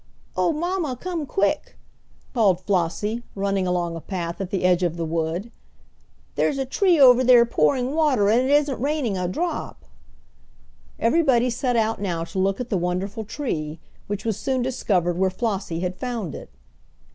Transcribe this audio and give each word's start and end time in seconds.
"Oh, 0.35 0.51
mamma, 0.51 0.97
come 0.99 1.27
quick!" 1.27 1.77
called 2.33 2.61
Flossie, 2.61 3.21
running 3.35 3.67
along 3.67 3.95
a 3.95 4.01
path 4.01 4.41
at 4.41 4.49
the 4.49 4.63
edge 4.63 4.81
of 4.81 4.97
the 4.97 5.05
wood. 5.05 5.51
"There's 6.33 6.57
a 6.57 6.65
tree 6.65 6.99
over 6.99 7.23
there 7.23 7.45
pouring 7.45 7.93
water, 7.93 8.27
and 8.27 8.41
it 8.41 8.49
isn't 8.49 8.81
raining 8.81 9.15
a 9.15 9.27
drop!" 9.27 9.85
Everybody 10.97 11.51
set 11.51 11.75
out 11.75 12.01
now 12.01 12.23
to 12.23 12.39
look 12.39 12.59
at 12.59 12.69
the 12.71 12.77
wonderful 12.77 13.25
tree, 13.25 13.77
which 14.07 14.25
was 14.25 14.37
soon 14.39 14.63
discovered 14.63 15.19
where 15.19 15.29
Flossie 15.29 15.81
had 15.81 15.93
found 15.95 16.33
it. 16.33 16.49